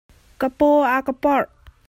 [0.39, 1.49] Ka paw a ka porh.